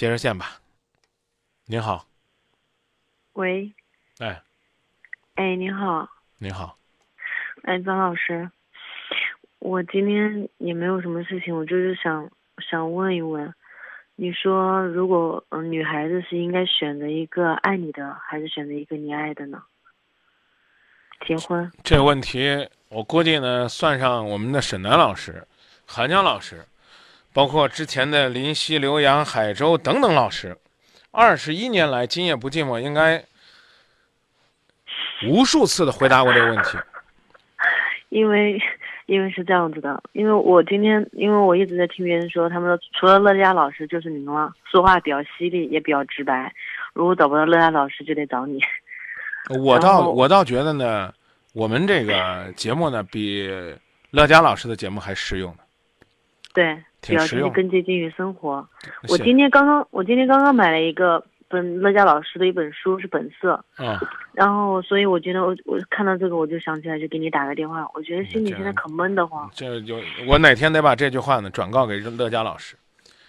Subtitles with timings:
[0.00, 0.58] 接着线吧。
[1.66, 2.06] 您好，
[3.34, 3.70] 喂，
[4.18, 4.40] 哎，
[5.34, 6.78] 哎，您好，您好，
[7.64, 8.50] 哎，张老师，
[9.58, 12.30] 我今天也没有什么事情，我就是想
[12.70, 13.52] 想问一问，
[14.16, 19.62] 你说如果嗯、女孩子是应该选择一个爱你的，还是选择一个你爱的呢？
[21.26, 25.46] 结婚，这个问题我估计呢，算上我们的沈南老师、
[25.86, 26.64] 韩江老师，
[27.32, 30.56] 包括之前的林夕、刘洋、海洲等等老师，
[31.10, 33.24] 二十一年来今夜不寂寞，应该
[35.28, 36.78] 无数次的回答过这个问题。
[38.08, 38.60] 因为
[39.06, 46.52] 因为是这样子的，因为我今天因为我一直在听别人说，他们说除了乐嘉老师就是你们了，说话比较犀利，也比较直白。
[46.92, 48.60] 如果找不到乐嘉老师，就得找你。
[49.60, 51.12] 我倒我倒觉得呢，
[51.52, 53.48] 我们这个节目呢，比
[54.10, 55.58] 乐嘉老师的节目还实用呢。
[56.52, 58.66] 对，挺实用更接近于生活。
[59.08, 63.54] 我今天刚刚，我今天刚刚买了一个本乐嘉老师的一本书，是本色。
[63.76, 64.00] 啊，
[64.32, 67.86] 然后，所以我觉得我我看到这个，我就想起来就给你打个电话。
[67.94, 69.50] 我觉得心里现在可闷得慌。
[69.54, 72.76] 这就我哪天得把这句话呢转告给乐嘉老师。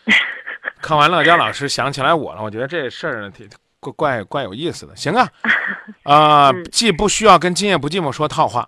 [0.81, 3.47] 看完乐嘉老师想起来我了，我觉得这事儿呢挺
[3.79, 4.95] 怪怪怪有意思的。
[4.95, 5.29] 行啊，
[6.03, 8.67] 啊、嗯既不需要跟今夜不寂寞说套话，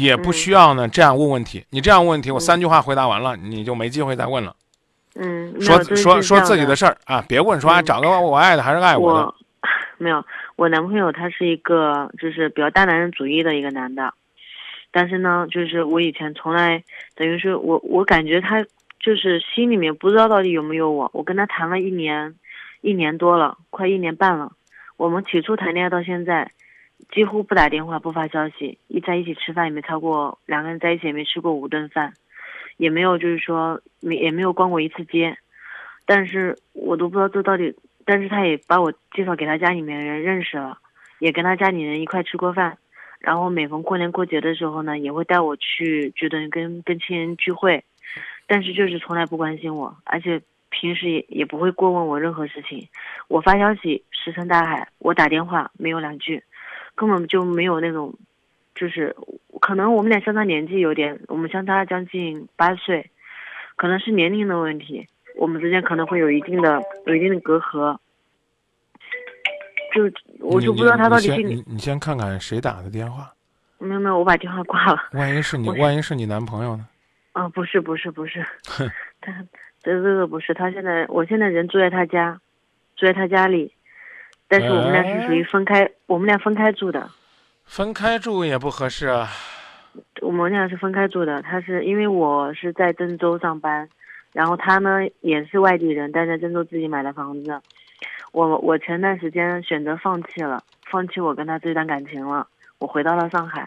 [0.00, 1.64] 也不需要呢这样问问题。
[1.70, 4.54] 你这样问问题，我三句话回答完了，你就没机会再问了。
[5.14, 9.20] 嗯，说说说自己的事儿啊，别问说哎嗯找个我爱的还是爱我的。
[9.20, 9.34] 我
[9.98, 10.22] 没有，
[10.56, 14.12] 我男朋友他是一个就是比较大男人主义的一个男的，
[14.92, 18.62] 但是呢，就是我以前从来等于是我我感觉他
[19.00, 21.10] 就是心里面不知道到底有没有我。
[21.14, 22.34] 我跟他谈了一年，
[22.82, 24.52] 一年多了，快一年半了。
[24.98, 26.50] 我们起初谈恋爱到现在，
[27.10, 32.12] 几乎不打电话不发消息，一在一起吃饭也没超过两个人在一起也没吃过五顿饭，
[32.76, 35.36] 也没有就是说没也没有逛过一次街，
[36.04, 40.78] 但是我都不知道这到底但是他也把我介绍给他家里面人认识了，
[41.18, 42.78] 也跟他家里人一块吃过饭，
[43.18, 47.82] 然后每逢过年过节的时候呢，也会带我去觉得跟跟亲人聚会，
[48.46, 50.40] 但是就是从来不关心我，而且
[50.70, 52.86] 平时也也不会过问我任何事情。
[53.28, 56.42] 我发消息石沉大海，我打电话没有两句，
[56.96, 58.12] 根本就没有那种，
[58.74, 59.14] 就是
[59.60, 63.08] 可能我们俩相差年纪有点，我们相差将近八岁，
[63.76, 65.06] 可能是年龄的问题。
[65.36, 67.98] 我们之间可能会有一定的有一定的隔阂，
[69.94, 73.30] 就我就不知道他到底你心里你先你你先看看谁打的电话，
[73.78, 75.10] 没有没有，我把电话挂了。
[75.12, 76.88] 万一是你万一是你男朋友呢？
[77.32, 78.42] 啊，不是不是不是，
[79.20, 79.30] 他
[79.82, 82.40] 这这个不是，他现在我现在人住在他家，
[82.96, 83.70] 住在他家里，
[84.48, 87.10] 但是我们俩是属于分开，我们俩分开住的，
[87.64, 89.28] 分开住也不合适啊。
[90.22, 91.42] 我们俩是分开住的。
[91.42, 93.88] 他是因为我是在郑州上班，
[94.32, 97.60] 然后他呢也是外地人，但在郑州自己买的房子。
[98.32, 102.46] 我我前段时间选择放弃了，放弃我跟他这段感情了，
[102.78, 103.64] 我回到了上海，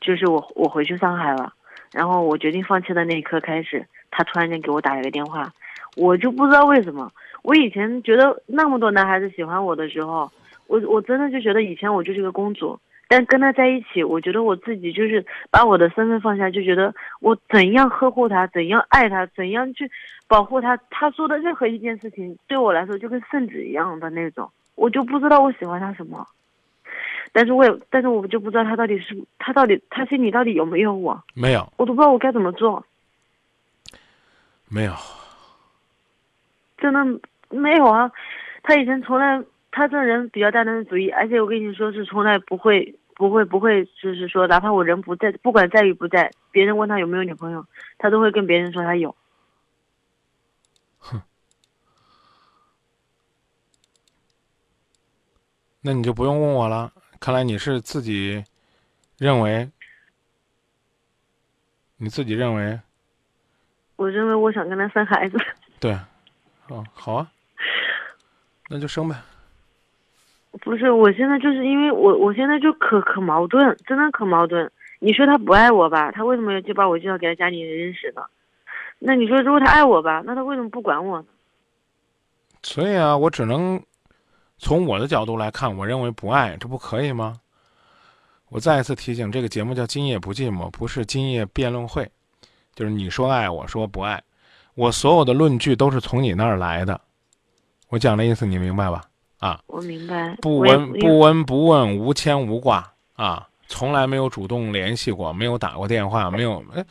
[0.00, 1.52] 就是我我回去上海了。
[1.90, 5.50] 然后我决定放弃的那一刻开始，他突然间给我打了个电话，
[5.96, 7.10] 我就不知道为什么。
[7.42, 10.30] 我以前觉得那么多男孩子喜欢我的时候，
[10.66, 19.90] 我我真的就觉得以前我就是个公主，但跟他在一起，我觉得我自己就是把我的身份放下，就觉得我怎样呵护他，怎样爱他，怎样去
[20.26, 26.26] 保护他，他说的任何一件事情对我来说就跟圣旨一样的那种，我就不知道我喜欢他什么。
[27.32, 32.84] 但是我也，但是我就不知道他到底是他到底他心里到底有没有我，没有我都不知道我该怎么做，
[34.68, 34.92] 没有，
[36.78, 37.04] 真的
[37.50, 38.10] 没有啊。
[38.62, 47.64] 他以前从来，他这人比较大男子主义，而且我跟你说是从来不会不会不会，就是说哪怕我人不在，不管在与不在，别人问他有没有女朋友，
[47.98, 49.14] 他都会跟别人说他有。
[50.98, 51.22] 哼
[55.80, 56.92] 那你就不用问我了。
[57.20, 58.44] 看来你是自己
[59.16, 59.70] 认为，
[61.96, 62.78] 你自己认为
[63.96, 65.36] 我认为我想跟他生孩子，
[65.80, 65.98] 对，
[66.68, 67.30] 哦，好啊，
[68.68, 69.16] 那就生呗。
[70.60, 74.70] 不是，我现在就是因为我我现在就可可矛盾，真的可矛盾。
[74.98, 78.22] 你说他不爱我吧，他为什么就把我介绍给他家里人认识呢？
[78.98, 81.26] 那你说如果他爱我吧，那他为什么不管我呢？
[82.62, 83.80] 所以啊，我只能
[84.58, 87.36] 从我的角度来看，我认为不爱，这不可以吗？
[88.48, 92.10] 我再一次提醒，这个节目叫《今夜不寂寞》，不是今夜辩论会，
[92.74, 94.20] 就是你说爱，我说不爱，
[94.78, 97.00] 我所有的论据都是从你那儿来的。
[97.88, 99.02] 我讲的意思你明白吧？
[99.40, 100.36] 啊，我明白。
[100.40, 106.84] 不闻不闻不问，无牵无挂啊，从来没有主动联系过，没有打过电话， 没有哎，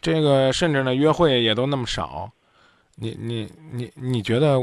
[0.00, 2.30] 这个甚至呢约会也都那么少。
[2.94, 4.58] 你你你你觉得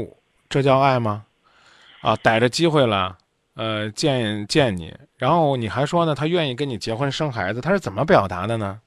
[0.48, 1.24] 这叫爱吗？
[2.00, 3.16] 啊，逮着机会了，
[3.54, 8.80] 呃，见见你，然后你还说呢，他愿意跟你结婚生孩子，他是怎么表达的呢？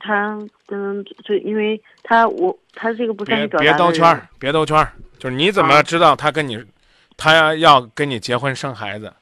[0.00, 6.62] 他跟就因为他我他这个不善于表达别兜圈儿，别兜圈儿，就是你怎么啊知道他跟你，
[7.16, 9.12] 他要要跟你结婚生孩子？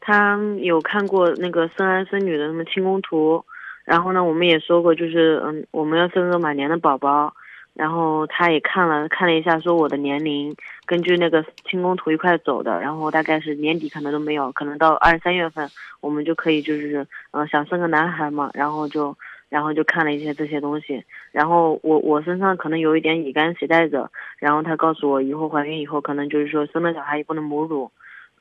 [0.00, 3.42] 他有看过那个生儿生女的什么清宫图，
[3.84, 7.32] 然后呢，我们也说过，就是嗯，我们要生个满年的宝宝，
[7.72, 10.54] 然后他也看了看了一下，说我的年龄
[10.84, 15.70] 根据那个清宫图一块走的，然后大概是年底可能都没有，可能到二三月份
[16.00, 17.00] 我们就可以就是
[17.30, 19.16] 嗯、呃想生个男孩嘛，然后就
[19.54, 24.10] 然后就看了一些这些东西，然后我我身上可能有一点乙肝携带者，
[24.40, 27.92] 然后他告诉我以后怀孕以后可能就是说生了小孩也不能母乳。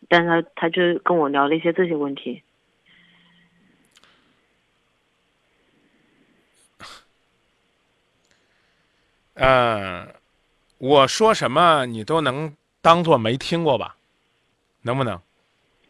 [0.09, 2.41] 但是他他就跟我聊了一些这些问题，
[9.35, 10.07] 呃，
[10.79, 13.97] 我说什么你都能当做没听过吧？
[14.81, 15.21] 能不能？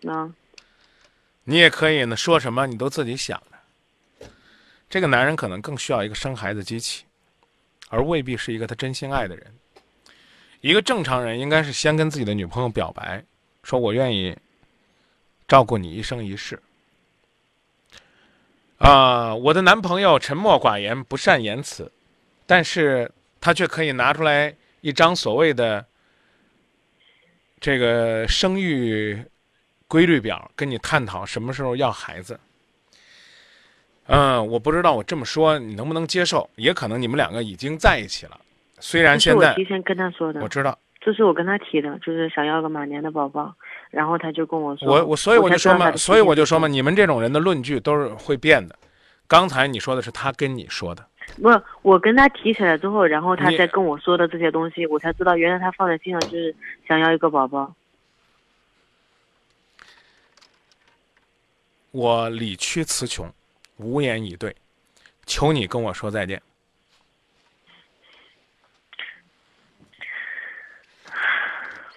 [0.01, 0.35] 能
[1.45, 3.52] 你也可以呢，说什么你都自己想着。
[4.93, 7.03] 这个男人可能更需要一个生孩子机器，
[7.89, 9.51] 而未必是一个他真心爱的人。
[10.61, 13.25] 一个正常人应该是先跟自己的女朋友表白，
[13.63, 14.37] 说我愿意
[15.47, 16.61] 照顾你一生一世。
[18.77, 21.91] 啊、我的男朋友沉默寡言，不善言辞，
[22.45, 23.11] 但是
[23.41, 25.83] 他却可以拿出来一张所谓的
[27.59, 29.25] 这个生育
[29.87, 32.39] 规律表，跟你探讨什么时候要孩子。
[34.07, 38.39] 嗯，我不知道我这么说你能不能接受，也可能你们两个已经在一起了。
[38.79, 43.53] 虽然现在我提前跟他说的我，知道，这是我跟他提的，就是想要个马年的宝宝，
[43.89, 48.77] 然后他就跟我说，我我所以我就说嘛，所以我就说嘛，你们这种人的论据都是会变的。
[49.25, 51.07] 刚才你说的是他跟你说的，
[51.41, 51.49] 不，
[51.81, 56.53] 我跟他提起来之后，然后他你再跟我说的这些东西，我才知道原来他放在心上就是
[56.87, 57.73] 想要一个宝宝。
[61.91, 63.31] 我理屈词穷，
[63.77, 64.55] 无言以对，
[65.25, 66.41] 求你跟我说再见。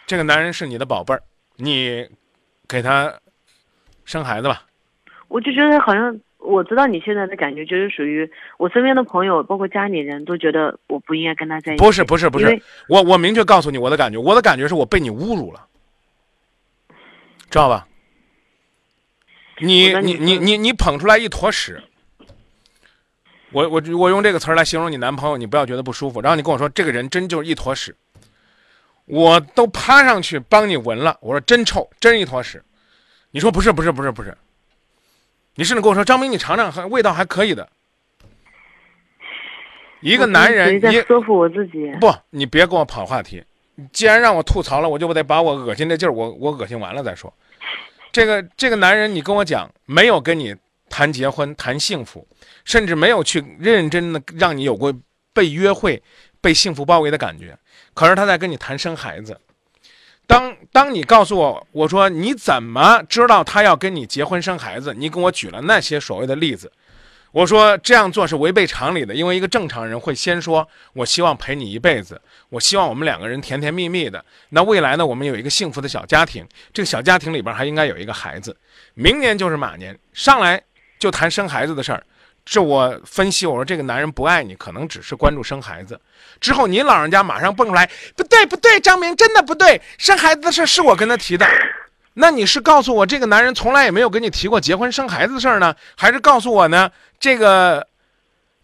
[0.06, 1.22] 这个男人是你的宝贝儿，
[1.56, 2.08] 你
[2.68, 3.12] 给他
[4.04, 4.64] 生孩子吧。
[5.28, 11.82] 我就觉得好像我知道你现在的感觉，就是属于我身边的朋友，包括家里人都觉得我不应该跟他在一起。
[11.82, 15.66] 不是不是不是，我我明确告诉你我的感觉，我的感觉是我被你侮辱了，
[17.50, 17.88] 知道吧？
[19.58, 21.82] 你你你你你你捧出来一坨屎，
[23.52, 26.20] 我我我用这个词儿来形容你男朋友，你不要觉得不舒服。
[26.20, 27.96] 然后你跟我说这个人真就是一坨屎，
[29.06, 32.62] 我都趴上去帮你闻了，我说真臭，真一坨屎。
[33.30, 34.36] 你说不是不是不是不是，
[35.54, 37.68] 你甚至跟我说张明你尝尝，还味道还可以的。
[40.00, 41.90] 一个男人你说服我自己。
[41.98, 43.42] 不，你别跟我跑话题。
[43.92, 47.32] 既然让我吐槽了，我就得把我恶心的劲儿，我我恶心完了再说。
[48.16, 50.56] 这个这个男人，你跟我讲，没有跟你
[50.88, 52.26] 谈结婚、谈幸福，
[52.64, 54.90] 甚至没有去认认真真的让你有过
[55.34, 56.02] 被约会、
[56.40, 57.58] 被幸福包围的感觉。
[57.92, 59.38] 可是他在跟你谈生孩子。
[60.26, 64.94] 当当你告诉我，我说你怎么知道他要跟你结婚生孩子？
[64.94, 66.72] 你跟我举了那些所谓的例子，
[67.36, 72.18] 我说这样做是违背常理的，因为一个正常人会先说：“我希望陪你一辈子，
[72.48, 74.24] 我希望我们两个人甜甜蜜蜜的。
[74.48, 78.56] 那未来呢，我们有一个幸福的小家庭，这个小家庭里边还应该有一个孩子。
[78.94, 80.58] 明年就是马年，上来
[80.98, 82.02] 就谈生孩子的事儿。
[82.42, 86.00] 这我分析，我说这个男人不爱你，可能只是关注生孩子。
[86.40, 91.46] 之后您老人家马上蹦出来，不对不对，张明真的不对，生孩子的事是我跟他提的。
[92.18, 97.86] 那你是告诉我这个男人从来也没有跟你提过结婚生孩子的事儿呢，还是告诉我呢这个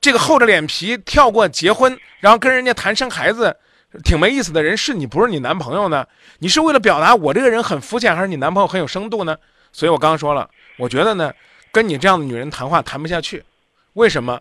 [0.01, 3.55] 这个厚着脸皮跳过结婚，然后跟人家谈生孩子，
[4.03, 6.07] 挺没意思的人是你不是你男朋友呢？
[6.39, 9.37] 你是为了表达我这个人很肤浅，还是你男朋友很有深度呢？
[9.71, 11.31] 所以我刚刚说了，我觉得呢，
[11.71, 13.45] 跟你这样的女人谈话谈不下去，
[13.93, 14.41] 为什么？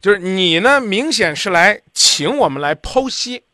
[0.00, 3.44] 就是你呢，明显是来请我们来剖析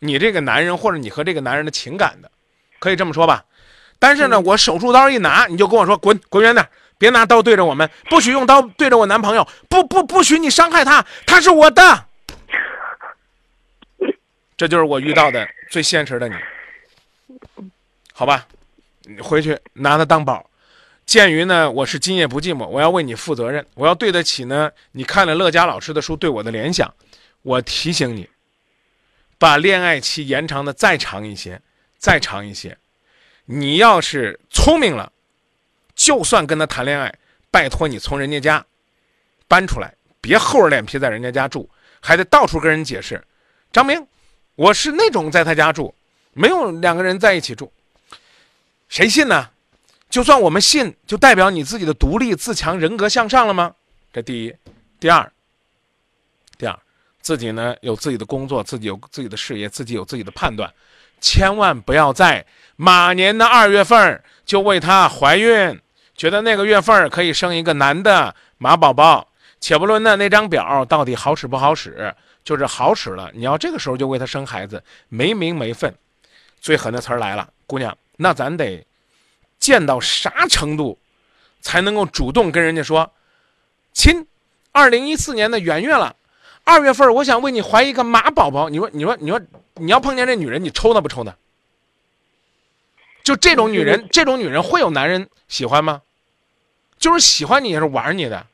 [0.00, 2.30] 你这个男人或者你和这个男人的情感的，
[2.80, 3.44] 可以这么说吧？
[3.98, 12.04] 但是呢，我手术刀一拿，你就跟我说滚滚远点，别拿刀对着我们，不许用刀对着我男朋友，不不不许你伤害他，他是我的。
[14.56, 16.34] 这就是我遇到的最现实的你，
[18.12, 18.46] 好吧？
[19.02, 20.48] 你回去拿他当宝。
[21.04, 26.92] 鉴于呢，我是今夜不寂寞，我要为你负责任，我要对得起呢你看了乐嘉老师的书对我的联想。
[27.42, 28.28] 我提醒你，
[29.38, 31.60] 把恋爱期延长的再长一些，
[31.96, 32.76] 再长一些。
[33.46, 35.10] 你要是聪明了，
[35.94, 37.14] 就算跟他谈恋爱，
[37.50, 38.66] 拜托你从人家家
[39.48, 41.68] 搬出来，别厚着脸皮在人家家住，
[42.00, 43.22] 还得到处跟人解释。
[43.72, 44.06] 张明，
[44.56, 45.94] 我是那种在他家住，
[46.32, 47.72] 没有两个人在一起住。
[48.88, 49.50] 谁信呢？
[50.08, 53.74] 就算我们信，就代表你自己的独立自强、人格向上了吗？
[54.12, 54.54] 这第一，
[54.98, 55.30] 第二，
[56.56, 56.78] 第二，
[57.20, 60.72] 自己呢有自己的工作，自己有自己的事业，自己有自己的判断，
[61.20, 62.46] 千万不要在
[62.76, 65.80] 马年的二月份就为她怀孕，
[66.14, 69.28] 觉得那个月份可以生一个男的马宝宝。
[69.58, 75.92] 且不论呢那张表到底好使不好使，就是好使了，你要这个时候就为她生孩子，没名没分。
[76.60, 78.86] 最狠的词儿来了，姑娘，那咱得
[79.58, 80.98] 贱到啥程度，
[81.60, 83.10] 才能够主动跟人家说，
[83.92, 84.26] 亲，
[84.72, 86.14] 二零一四年的元月了，
[86.66, 88.68] 二月份我想为你怀一个马宝宝。
[88.68, 89.40] 你说，你说，你说，
[89.74, 91.32] 你要碰见这女人，你抽她不抽她？
[93.22, 96.02] 就这种女人，这种女人会有男人喜欢吗？
[96.98, 98.44] 就是喜欢你也是玩你的。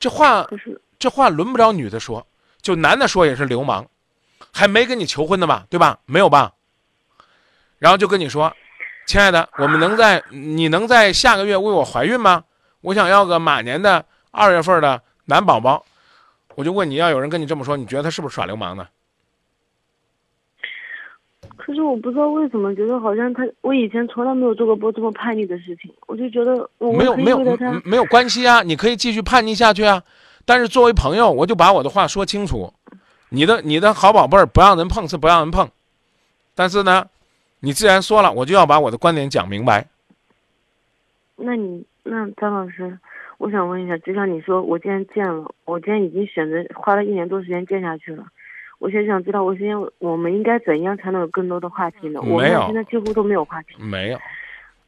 [0.00, 0.48] 这话
[0.98, 2.26] 这话轮不着女的说，
[2.62, 3.86] 就男的说也是流氓，
[4.50, 5.98] 还没跟你求婚呢吧，对吧？
[6.06, 6.54] 没有吧？
[7.78, 8.56] 然后就跟你说，
[9.06, 12.44] 亲爱的，我们能在你能在下个月为我怀孕吗？
[12.80, 15.84] 我想要个马年的二月份的男宝宝。
[16.58, 18.88] 我就问你要有人跟你这么说，你觉得他是不是耍流氓呢？
[21.56, 27.38] 可是我不知道为什么觉得好像他，我以前从来没有做过过这么叛逆的事情，我就觉得我没有没有
[27.84, 30.02] 没有关系啊，你可以继续叛逆下去啊。
[30.44, 32.74] 但是作为朋友，我就把我的话说清楚，
[33.28, 35.70] 你的你的好宝贝儿不让人碰是不让人碰，
[36.56, 37.06] 但是呢，
[37.60, 39.86] 你既然说了，我就要把我的观点讲明白。
[41.36, 42.98] 那你那张老师，
[43.38, 48.24] 我想问一下，就像你说，我既然见了，我今天已经选择花了一年多时间见下去了，
[48.78, 52.20] 我现在想知道，我现在我们应该怎样才能有更多的话题呢？
[52.20, 53.68] 我们没有俩现在几乎都没有话题。
[53.78, 54.18] 没有，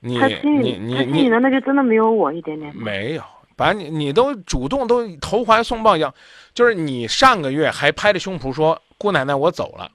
[0.01, 2.75] 你他心你里，他你你心里难道就真的没有我一点点？
[2.77, 3.23] 没有，
[3.57, 6.13] 把你你都主动都投怀送抱一样，
[6.53, 9.91] 就是你上个月还拍着胸脯说姑奶奶我走了，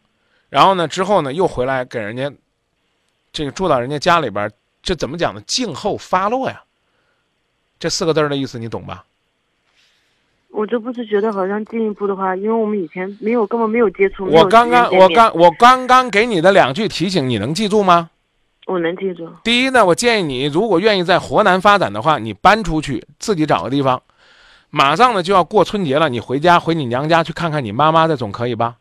[0.50, 2.32] 然后呢之后呢又回来给人家
[3.34, 5.42] 这个住到人家家里边儿，这怎么讲呢？
[5.46, 6.64] 静候发落呀，
[7.86, 9.06] 这四个字的意思你懂吧？
[10.50, 18.10] 我这不是觉得好像进一步的话，因为我们以前没有根本没有接触，我刚刚我刚我刚刚给你的两句提醒，你能记住吗？
[18.66, 24.02] 我能记住，第一呢，我建议你如果愿意在河南发展的话，你搬出去自己找个地方，
[24.72, 28.78] 马上呢就要过春节了，你回家回你娘家去看看你妈妈，这总可以吧？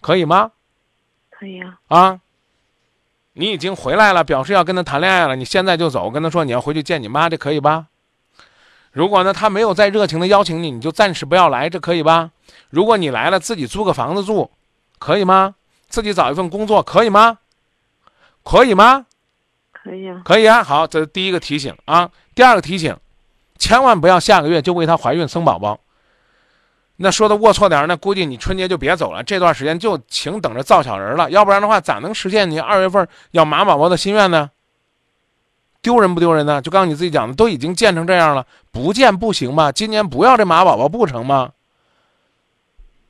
[0.00, 0.50] 可以吗？
[1.30, 1.78] 可以啊。
[1.86, 2.20] 啊，
[3.34, 7.86] 你已经回来了，表示要跟他谈恋爱了，你现在就走，跟他说你要回去见你妈，这可以吧？
[8.90, 12.30] 如果呢他没有再热情的邀请你，你就暂时不要来，这可以吧？
[12.68, 14.50] 如果你来了，自己租个房子住，
[14.98, 15.54] 可以吗？
[15.88, 17.38] 自己找一份工作，可以吗？
[18.42, 19.06] 可以吗？
[19.72, 20.62] 可以啊，可以啊。
[20.62, 22.10] 好，这是第一个提醒啊。
[22.34, 22.96] 第二个提醒，
[23.58, 25.80] 千万不要下个月就为她怀孕生宝宝。
[27.02, 34.50] 那说的龌龊点，那估计你春节就别走了，这段时间就请等着造小人了，要不然的话，咋能实现你二月份要马宝宝的心愿呢？
[35.82, 36.62] 丢人不丢人呢？
[36.62, 39.72] 就刚你自己讲的，都已经建成这样了，不建不行吗？
[39.72, 41.50] 今年不要这马宝宝不成吗？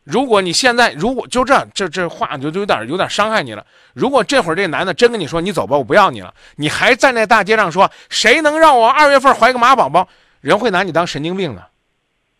[0.05, 3.65] 如果你现在如果就这这这话就就有点有点伤害你了。
[3.93, 10.09] 如果这会儿这男的真跟你说你走吧，我不要你了，你还站在大街上说谁能让我二月份怀个马宝宝，
[10.41, 11.69] 人会拿你当神经病的，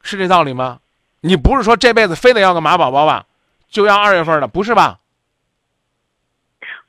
[0.03, 0.79] 是这道理吗？
[1.23, 3.27] 你不是说这辈子非得要个马宝宝吧，
[3.69, 4.99] 就要二月份的，不是吧？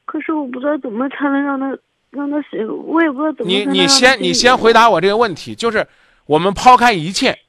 [0.05, 1.77] 可是我不知道怎么才能让他
[2.09, 5.87] 让他谁，我也不知道怎么你你先你先回答我这个问题，就是
[6.25, 7.39] 我们抛开一切，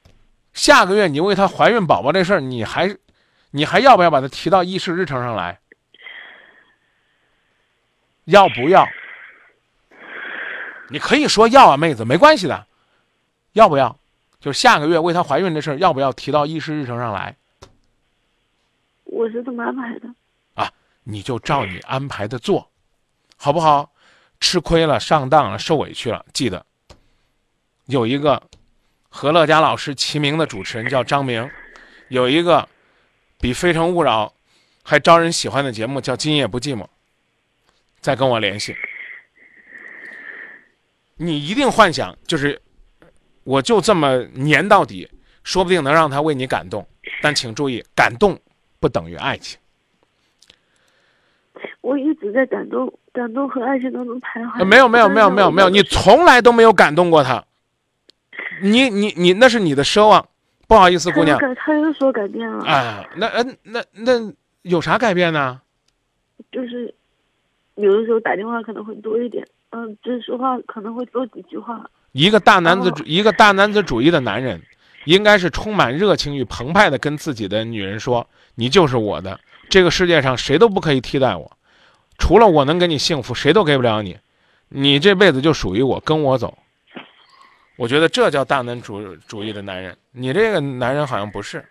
[0.53, 2.95] 下个月你为她怀孕宝宝这事儿，你还
[3.51, 5.59] 你还要不要把它提到议事日程上来？
[8.25, 8.87] 要不要？
[10.89, 12.65] 你可以说要啊，妹子，没关系的。
[13.53, 13.97] 要不要？
[14.45, 17.35] 就是下个月为她怀孕这事儿，要不要提到议事日程上来？
[19.05, 20.07] 我是这么安排的。
[20.53, 20.71] 啊
[21.03, 22.69] 你就照你安排的做，
[23.37, 23.91] 好不好？
[24.39, 26.63] 吃亏了、上当了、受委屈了，记得
[27.87, 28.39] 有一个
[29.09, 31.49] 和乐嘉老师齐名的主持人叫张明，
[32.09, 32.69] 有一个
[33.39, 34.27] 比《非诚勿扰》
[34.83, 36.83] 还招人喜欢的节目叫《今夜不寂寞》，
[37.99, 38.75] 再跟我联系。
[41.15, 42.61] 你一定幻想就是
[43.45, 45.07] 我就这么粘到底，
[45.43, 46.85] 说不定能让他为你感动，
[47.21, 48.37] 但请注意，感动
[48.79, 49.57] 不等于爱情。
[51.81, 54.59] 我一直在感动，感动和爱情当中徘徊。
[54.59, 57.45] 呃没有没有没有没有没有，你从来都没有感动过他。
[58.61, 60.27] 你你你那是你的奢望，
[60.67, 61.37] 不好意思，姑娘。
[61.37, 64.33] 他又改，他又说改变了，啊，那嗯那那
[64.63, 65.61] 有啥改变呢？
[66.51, 66.93] 就是
[67.75, 71.87] 有的时候打电话可能会多一点，嗯，就是说话可能会多几句话。
[72.15, 74.61] 一个大男子哦主一个大男子主义的男人，
[75.03, 79.37] 应该是充满热情与澎湃的跟自己的女人说：“你就是我的，
[79.69, 81.57] 这个世界上谁都不可以替代我，
[82.17, 84.17] 除了我能给你幸福，谁都给不了你，
[84.69, 86.57] 你这辈子就属于我，跟我走。”
[87.75, 91.65] 我觉得这叫大男主主义的男人，你这个男人好像不是。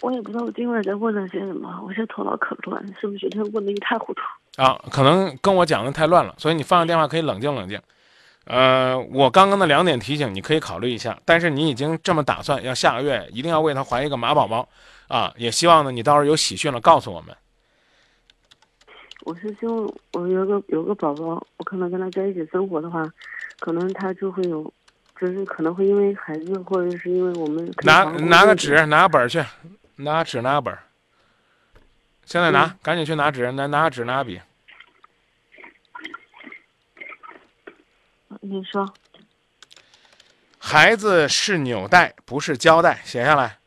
[0.00, 4.20] 我也不知道我今晚在问了些什么，我现在头脑可乱，是不是觉得问的一塌糊涂？
[4.56, 7.80] 啊，可能跟我讲的太乱了，所以你放下电话可以冷静冷静。
[8.44, 14.68] 呃，我刚刚的两点提醒你可以考虑一下，但是你已经这么打算，要下个月一定要为他怀一个马宝宝，
[15.08, 17.34] 啊，也希望呢你到时候有喜讯了告诉我们。
[19.22, 23.02] 我是希望我有个有个宝宝，我可能跟他在一起生活的话，
[23.58, 24.62] 可能他就会有，
[25.18, 29.42] 就是可能会因为孩子，或者是因为我们拿拿个纸，拿个本去，
[29.96, 30.78] 拿纸拿个本。
[32.26, 34.40] 现在拿，赶紧去拿纸，拿拿个纸，拿个笔。
[38.40, 38.92] 你说，
[40.58, 43.58] 孩子是纽带，不是胶带，写下来。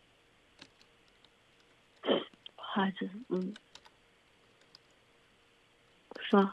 [2.56, 3.56] 孩子，嗯，
[6.30, 6.52] 说，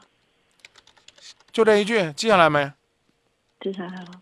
[1.51, 2.71] 就这一句，记下来没？
[3.61, 4.21] 记下来了。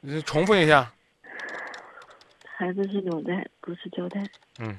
[0.00, 0.92] 你重复一下。
[2.62, 4.22] 孩子是纽带，不是胶带。
[4.60, 4.78] 嗯，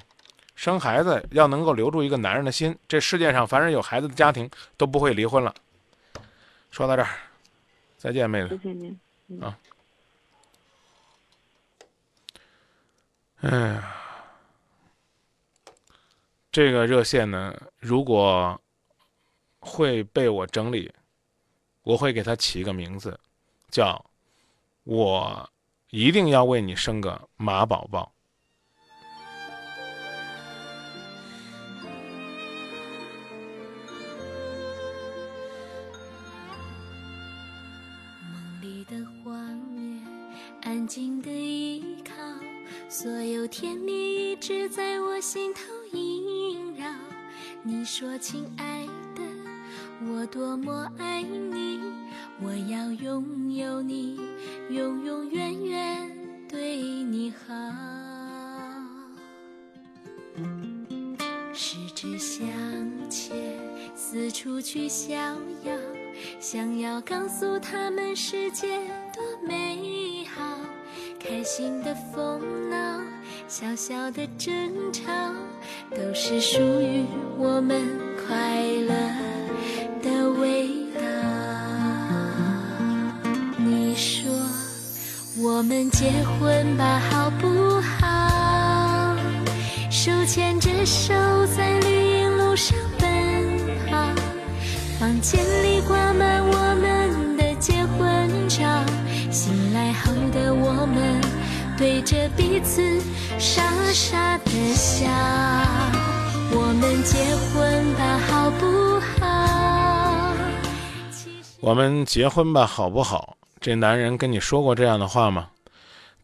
[0.54, 4.48] 生孩子要能够留住一个男人的心，这世界上凡是有孩子的家庭
[4.78, 5.54] 都不会离婚了。
[6.70, 7.08] 说到这儿，
[7.98, 8.48] 再见，妹子。
[8.56, 8.98] 谢谢您。
[9.42, 9.58] 啊。
[13.42, 13.94] 哎呀，
[16.50, 18.58] 这个热线呢，如果
[19.60, 20.90] 会被我整理，
[21.82, 23.20] 我会给它起一个名字，
[23.68, 24.02] 叫
[24.84, 25.50] “我
[25.90, 28.12] 一定要为你生个马宝宝
[38.60, 40.02] 里的画面”。
[40.62, 42.12] 安静的依靠，
[42.88, 45.60] 所有甜蜜一直在我心头
[45.92, 46.90] 萦绕。
[47.62, 49.22] 你说，亲爱的，
[50.06, 51.80] 我多么爱你，
[52.42, 54.18] 我要拥有你，
[54.68, 56.10] 永永远远
[56.48, 57.54] 对你好。
[61.52, 62.46] 十指相
[63.08, 63.36] 牵，
[63.94, 65.76] 四处去逍遥，
[66.40, 68.78] 想要告诉他们世界
[69.14, 70.58] 多美好。
[71.20, 73.00] 开心的疯闹，
[73.48, 75.12] 小小的争吵，
[75.90, 77.06] 都是属于
[77.38, 77.88] 我们
[78.26, 79.23] 快乐
[85.64, 89.16] 们结婚吧，好不好？
[89.90, 91.14] 手牵着手，
[91.46, 93.08] 在绿荫路上奔
[93.90, 93.96] 跑，
[94.98, 98.62] 房间里挂满我们的结婚照。
[99.30, 101.20] 醒来后的我们，
[101.78, 103.00] 对着彼此
[103.38, 105.06] 傻傻的笑。
[106.52, 110.34] 我们结婚吧，好不好？
[111.60, 113.36] 我们结婚吧，好不好？
[113.60, 115.48] 这男人跟你说过这样的话吗？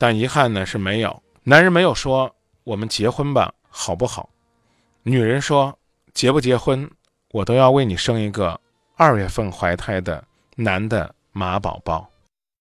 [0.01, 1.23] 但遗憾呢是没有。
[1.43, 2.35] 男人没有说
[2.65, 4.31] 我们结婚吧，好不好？
[5.03, 5.79] 女人说
[6.15, 6.91] 结不结婚，
[7.33, 8.59] 我都要为你生一个
[8.97, 10.25] 二月份怀胎的
[10.57, 12.10] 男的马宝宝。